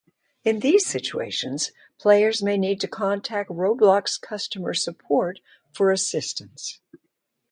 [0.43, 5.41] In these situations, players may need to contact Roblox customer support
[5.73, 6.79] for assistance.